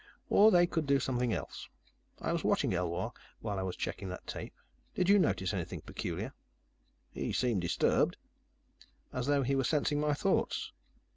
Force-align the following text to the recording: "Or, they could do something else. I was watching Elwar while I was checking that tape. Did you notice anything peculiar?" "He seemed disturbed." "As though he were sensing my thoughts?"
"Or, 0.31 0.49
they 0.49 0.65
could 0.65 0.87
do 0.87 0.99
something 0.99 1.31
else. 1.31 1.69
I 2.19 2.33
was 2.33 2.43
watching 2.43 2.71
Elwar 2.73 3.13
while 3.41 3.59
I 3.59 3.61
was 3.61 3.75
checking 3.75 4.09
that 4.09 4.25
tape. 4.25 4.55
Did 4.95 5.09
you 5.09 5.19
notice 5.19 5.53
anything 5.53 5.81
peculiar?" 5.81 6.33
"He 7.11 7.31
seemed 7.31 7.61
disturbed." 7.61 8.17
"As 9.13 9.27
though 9.27 9.43
he 9.43 9.55
were 9.55 9.63
sensing 9.63 9.99
my 9.99 10.15
thoughts?" 10.15 10.71